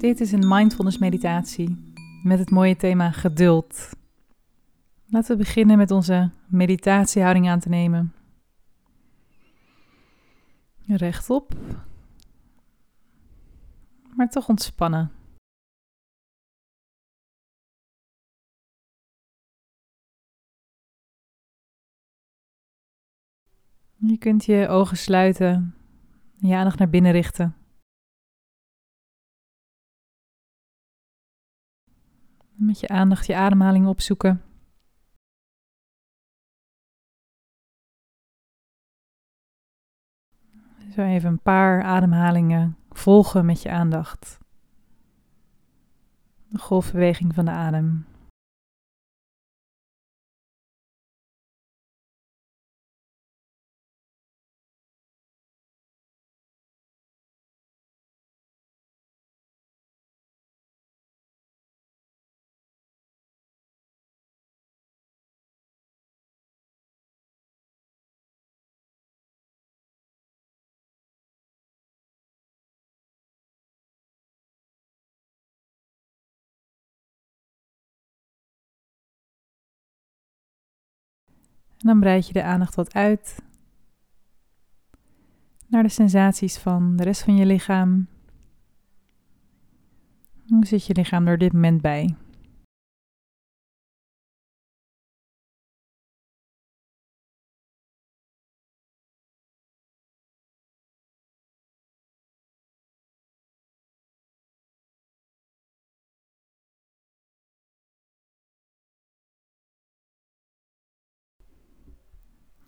Dit 0.00 0.20
is 0.20 0.32
een 0.32 0.48
mindfulness 0.48 0.98
meditatie 0.98 1.92
met 2.22 2.38
het 2.38 2.50
mooie 2.50 2.76
thema 2.76 3.10
geduld. 3.10 3.90
Laten 5.06 5.30
we 5.30 5.36
beginnen 5.36 5.76
met 5.76 5.90
onze 5.90 6.30
meditatiehouding 6.46 7.48
aan 7.48 7.60
te 7.60 7.68
nemen. 7.68 8.14
Rechtop, 10.86 11.54
maar 14.16 14.28
toch 14.28 14.48
ontspannen. 14.48 15.12
Je 23.96 24.18
kunt 24.18 24.44
je 24.44 24.68
ogen 24.68 24.96
sluiten, 24.96 25.74
je 26.36 26.54
aandacht 26.54 26.78
naar 26.78 26.90
binnen 26.90 27.12
richten. 27.12 27.59
Met 32.60 32.80
je 32.80 32.88
aandacht 32.88 33.26
je 33.26 33.36
ademhaling 33.36 33.86
opzoeken. 33.86 34.42
Zo 40.94 41.02
even 41.02 41.30
een 41.30 41.42
paar 41.42 41.82
ademhalingen 41.82 42.76
volgen 42.90 43.46
met 43.46 43.62
je 43.62 43.70
aandacht. 43.70 44.38
De 46.48 46.58
golfbeweging 46.58 47.34
van 47.34 47.44
de 47.44 47.50
adem. 47.50 48.06
En 81.80 81.86
dan 81.88 82.00
breid 82.00 82.26
je 82.26 82.32
de 82.32 82.42
aandacht 82.42 82.74
wat 82.74 82.94
uit 82.94 83.42
naar 85.66 85.82
de 85.82 85.88
sensaties 85.88 86.58
van 86.58 86.96
de 86.96 87.02
rest 87.02 87.22
van 87.22 87.36
je 87.36 87.46
lichaam. 87.46 88.06
Hoe 90.48 90.66
zit 90.66 90.86
je 90.86 90.94
lichaam 90.94 91.26
er 91.26 91.38
dit 91.38 91.52
moment 91.52 91.80
bij? 91.80 92.14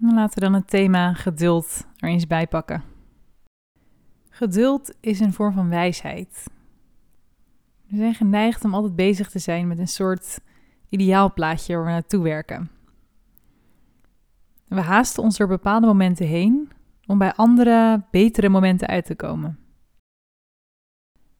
Laten 0.00 0.34
we 0.34 0.40
dan 0.40 0.54
het 0.54 0.68
thema 0.68 1.12
geduld 1.14 1.86
er 1.96 2.08
eens 2.08 2.26
bij 2.26 2.46
pakken. 2.46 2.82
Geduld 4.30 4.96
is 5.00 5.20
een 5.20 5.32
vorm 5.32 5.52
van 5.52 5.68
wijsheid. 5.68 6.46
We 7.86 7.96
zijn 7.96 8.14
geneigd 8.14 8.64
om 8.64 8.74
altijd 8.74 8.96
bezig 8.96 9.30
te 9.30 9.38
zijn 9.38 9.68
met 9.68 9.78
een 9.78 9.88
soort 9.88 10.40
ideaalplaatje 10.88 11.74
waar 11.74 11.84
we 11.84 11.90
naartoe 11.90 12.22
werken. 12.22 12.70
We 14.68 14.80
haasten 14.80 15.22
ons 15.22 15.36
door 15.36 15.46
bepaalde 15.46 15.86
momenten 15.86 16.26
heen 16.26 16.70
om 17.06 17.18
bij 17.18 17.32
andere, 17.34 18.04
betere 18.10 18.48
momenten 18.48 18.88
uit 18.88 19.04
te 19.04 19.14
komen. 19.14 19.58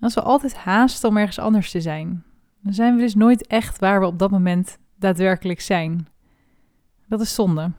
als 0.00 0.14
we 0.14 0.22
altijd 0.22 0.56
haasten 0.56 1.08
om 1.08 1.16
ergens 1.16 1.38
anders 1.38 1.70
te 1.70 1.80
zijn, 1.80 2.24
dan 2.62 2.72
zijn 2.72 2.94
we 2.94 3.00
dus 3.00 3.14
nooit 3.14 3.46
echt 3.46 3.78
waar 3.78 4.00
we 4.00 4.06
op 4.06 4.18
dat 4.18 4.30
moment 4.30 4.78
daadwerkelijk 4.98 5.60
zijn. 5.60 6.08
Dat 7.06 7.20
is 7.20 7.34
zonde. 7.34 7.72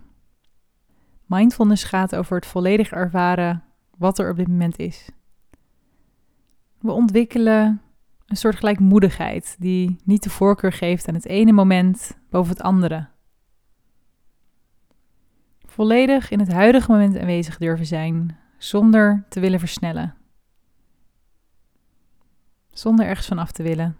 Mindfulness 1.33 1.83
gaat 1.83 2.15
over 2.15 2.35
het 2.35 2.45
volledig 2.45 2.91
ervaren 2.91 3.63
wat 3.97 4.19
er 4.19 4.29
op 4.29 4.37
dit 4.37 4.47
moment 4.47 4.79
is. 4.79 5.09
We 6.79 6.91
ontwikkelen 6.91 7.81
een 8.25 8.35
soort 8.35 8.55
gelijkmoedigheid 8.55 9.55
die 9.59 9.95
niet 10.03 10.23
de 10.23 10.29
voorkeur 10.29 10.71
geeft 10.71 11.07
aan 11.07 11.13
het 11.13 11.25
ene 11.25 11.51
moment 11.51 12.17
boven 12.29 12.51
het 12.51 12.61
andere. 12.61 13.07
Volledig 15.65 16.31
in 16.31 16.39
het 16.39 16.51
huidige 16.51 16.91
moment 16.91 17.17
aanwezig 17.17 17.57
durven 17.57 17.85
zijn 17.85 18.37
zonder 18.57 19.25
te 19.29 19.39
willen 19.39 19.59
versnellen. 19.59 20.15
Zonder 22.71 23.05
ergens 23.05 23.27
van 23.27 23.39
af 23.39 23.51
te 23.51 23.63
willen. 23.63 23.97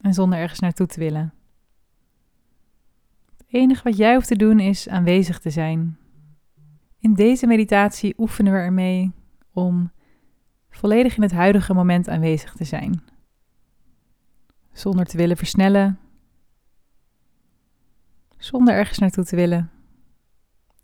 En 0.00 0.14
zonder 0.14 0.38
ergens 0.38 0.60
naartoe 0.60 0.86
te 0.86 1.00
willen 1.00 1.34
enige 3.54 3.82
wat 3.82 3.96
jij 3.96 4.14
hoeft 4.14 4.28
te 4.28 4.36
doen 4.36 4.60
is 4.60 4.88
aanwezig 4.88 5.38
te 5.38 5.50
zijn. 5.50 5.98
In 6.98 7.14
deze 7.14 7.46
meditatie 7.46 8.14
oefenen 8.18 8.52
we 8.52 8.58
ermee 8.58 9.12
om 9.52 9.92
volledig 10.70 11.16
in 11.16 11.22
het 11.22 11.32
huidige 11.32 11.74
moment 11.74 12.08
aanwezig 12.08 12.54
te 12.54 12.64
zijn. 12.64 13.02
Zonder 14.72 15.06
te 15.06 15.16
willen 15.16 15.36
versnellen, 15.36 15.98
zonder 18.38 18.74
ergens 18.74 18.98
naartoe 18.98 19.24
te 19.24 19.36
willen 19.36 19.70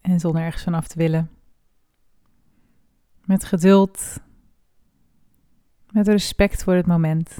en 0.00 0.20
zonder 0.20 0.42
ergens 0.42 0.62
vanaf 0.62 0.88
te 0.88 0.98
willen. 0.98 1.30
Met 3.24 3.44
geduld, 3.44 4.20
met 5.90 6.08
respect 6.08 6.62
voor 6.62 6.74
het 6.74 6.86
moment. 6.86 7.38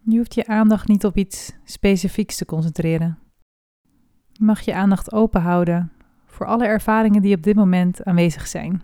Je 0.00 0.16
hoeft 0.16 0.34
je 0.34 0.46
aandacht 0.46 0.88
niet 0.88 1.04
op 1.04 1.16
iets 1.16 1.52
specifieks 1.64 2.36
te 2.36 2.44
concentreren. 2.44 3.27
Mag 4.38 4.60
je 4.60 4.74
aandacht 4.74 5.12
open 5.12 5.40
houden 5.40 5.92
voor 6.24 6.46
alle 6.46 6.66
ervaringen 6.66 7.22
die 7.22 7.36
op 7.36 7.42
dit 7.42 7.56
moment 7.56 8.04
aanwezig 8.04 8.46
zijn. 8.46 8.82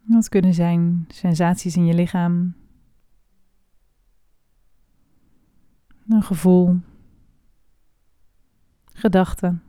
Dat 0.00 0.28
kunnen 0.28 0.54
zijn 0.54 1.04
sensaties 1.08 1.76
in 1.76 1.86
je 1.86 1.94
lichaam, 1.94 2.54
een 6.08 6.22
gevoel, 6.22 6.80
gedachten. 8.84 9.62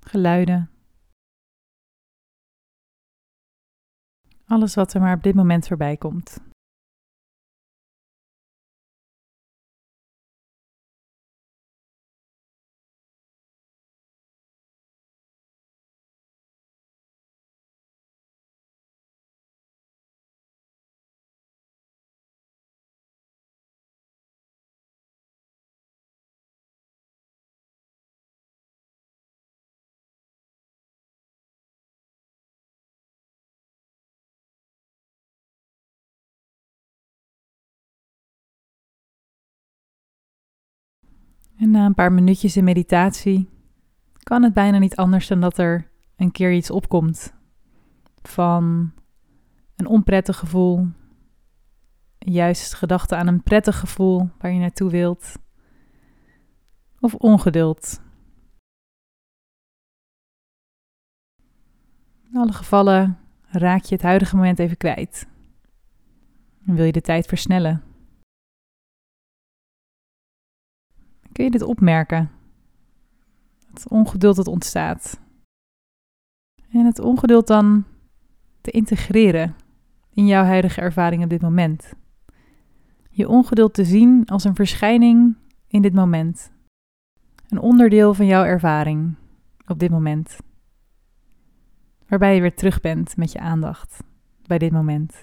Geluiden. 0.00 0.70
Alles 4.44 4.74
wat 4.74 4.94
er 4.94 5.00
maar 5.00 5.16
op 5.16 5.22
dit 5.22 5.34
moment 5.34 5.66
voorbij 5.66 5.96
komt. 5.96 6.47
En 41.58 41.70
na 41.70 41.86
een 41.86 41.94
paar 41.94 42.12
minuutjes 42.12 42.56
in 42.56 42.64
meditatie 42.64 43.48
kan 44.22 44.42
het 44.42 44.52
bijna 44.52 44.78
niet 44.78 44.96
anders 44.96 45.26
dan 45.26 45.40
dat 45.40 45.58
er 45.58 45.90
een 46.16 46.30
keer 46.30 46.52
iets 46.52 46.70
opkomt 46.70 47.34
van 48.22 48.92
een 49.76 49.86
onprettig 49.86 50.36
gevoel, 50.36 50.88
juist 52.18 52.74
gedachte 52.74 53.16
aan 53.16 53.26
een 53.26 53.42
prettig 53.42 53.78
gevoel 53.78 54.30
waar 54.38 54.52
je 54.52 54.58
naartoe 54.58 54.90
wilt, 54.90 55.38
of 57.00 57.14
ongeduld. 57.14 58.00
In 62.30 62.36
alle 62.36 62.52
gevallen 62.52 63.18
raak 63.42 63.82
je 63.82 63.94
het 63.94 64.04
huidige 64.04 64.36
moment 64.36 64.58
even 64.58 64.76
kwijt. 64.76 65.26
En 66.66 66.74
wil 66.74 66.84
je 66.84 66.92
de 66.92 67.00
tijd 67.00 67.26
versnellen. 67.26 67.87
Kun 71.38 71.46
je 71.46 71.52
dit 71.52 71.62
opmerken? 71.62 72.30
Het 73.72 73.88
ongeduld 73.88 74.36
dat 74.36 74.46
ontstaat. 74.46 75.20
En 76.70 76.84
het 76.84 76.98
ongeduld 76.98 77.46
dan 77.46 77.84
te 78.60 78.70
integreren 78.70 79.54
in 80.12 80.26
jouw 80.26 80.44
huidige 80.44 80.80
ervaring 80.80 81.22
op 81.22 81.30
dit 81.30 81.40
moment. 81.40 81.92
Je 83.10 83.28
ongeduld 83.28 83.74
te 83.74 83.84
zien 83.84 84.26
als 84.26 84.44
een 84.44 84.54
verschijning 84.54 85.36
in 85.66 85.82
dit 85.82 85.94
moment. 85.94 86.52
Een 87.48 87.60
onderdeel 87.60 88.14
van 88.14 88.26
jouw 88.26 88.44
ervaring 88.44 89.14
op 89.66 89.78
dit 89.78 89.90
moment. 89.90 90.38
Waarbij 92.06 92.34
je 92.34 92.40
weer 92.40 92.54
terug 92.54 92.80
bent 92.80 93.16
met 93.16 93.32
je 93.32 93.38
aandacht 93.38 94.02
bij 94.46 94.58
dit 94.58 94.72
moment. 94.72 95.20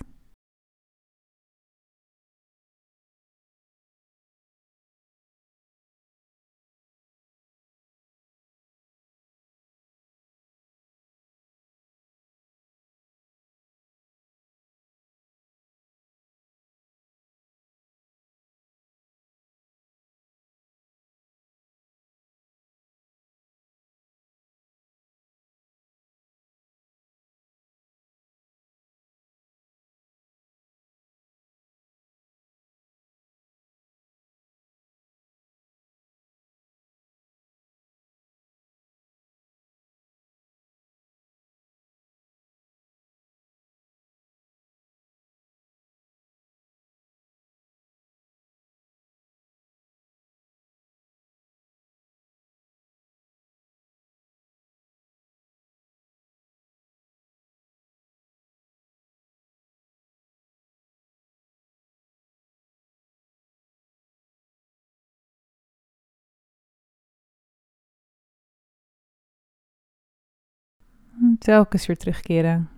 Telkens 71.40 71.86
weer 71.86 71.98
terugkeren. 71.98 72.70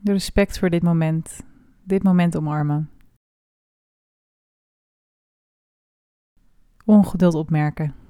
De 0.00 0.12
respect 0.12 0.58
voor 0.58 0.70
dit 0.70 0.82
moment. 0.82 1.40
Dit 1.84 2.02
moment 2.02 2.36
omarmen. 2.36 2.90
Ongeduld 6.84 7.34
opmerken. 7.34 8.01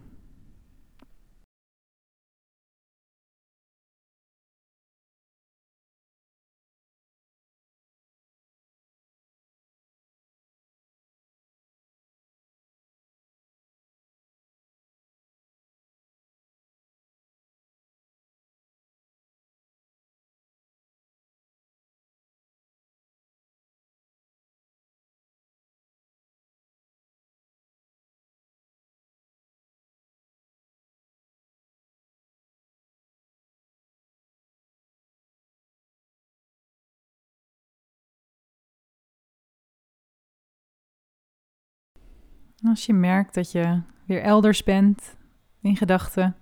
Als 42.64 42.86
je 42.86 42.92
merkt 42.92 43.34
dat 43.34 43.52
je 43.52 43.82
weer 44.06 44.22
elders 44.22 44.62
bent 44.62 45.16
in 45.60 45.76
gedachten, 45.76 46.36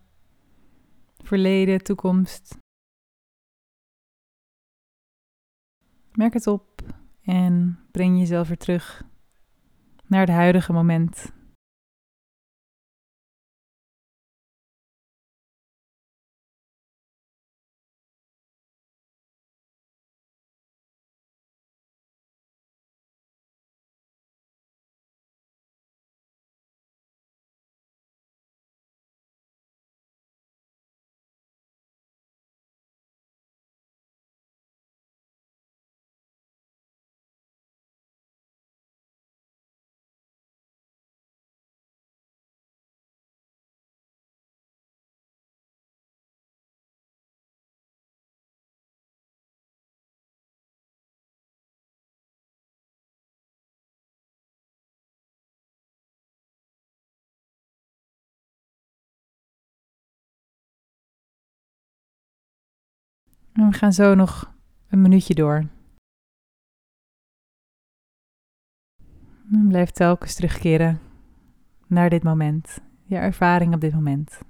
verleden, 1.18 1.82
toekomst, 1.82 2.58
merk 6.12 6.32
het 6.32 6.46
op 6.46 6.82
en 7.22 7.78
breng 7.90 8.18
jezelf 8.18 8.48
weer 8.48 8.56
terug 8.56 9.04
naar 10.06 10.20
het 10.20 10.28
huidige 10.28 10.72
moment. 10.72 11.32
En 63.52 63.70
we 63.70 63.72
gaan 63.72 63.92
zo 63.92 64.14
nog 64.14 64.54
een 64.88 65.00
minuutje 65.00 65.34
door. 65.34 65.66
En 69.52 69.68
blijf 69.68 69.90
telkens 69.90 70.34
terugkeren 70.34 71.00
naar 71.86 72.10
dit 72.10 72.22
moment, 72.22 72.80
je 73.04 73.16
ervaring 73.16 73.74
op 73.74 73.80
dit 73.80 73.94
moment. 73.94 74.40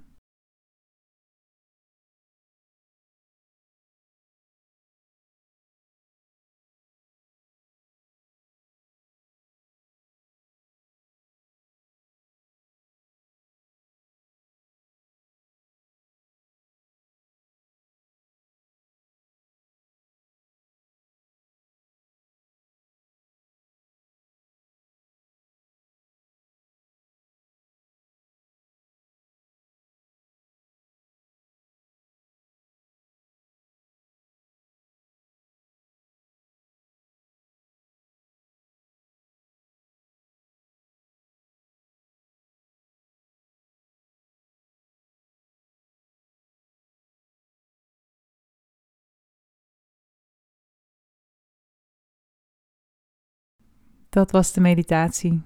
Dat 54.11 54.31
was 54.31 54.51
de 54.53 54.61
meditatie. 54.61 55.41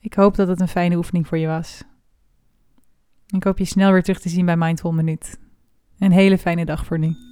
Ik 0.00 0.14
hoop 0.14 0.34
dat 0.34 0.48
het 0.48 0.60
een 0.60 0.68
fijne 0.68 0.96
oefening 0.96 1.26
voor 1.26 1.38
je 1.38 1.46
was. 1.46 1.82
Ik 3.26 3.44
hoop 3.44 3.58
je 3.58 3.64
snel 3.64 3.92
weer 3.92 4.02
terug 4.02 4.20
te 4.20 4.28
zien 4.28 4.46
bij 4.46 4.56
Mindful 4.56 4.92
Minuut. 4.92 5.38
Een 5.98 6.12
hele 6.12 6.38
fijne 6.38 6.64
dag 6.64 6.86
voor 6.86 6.98
nu. 6.98 7.25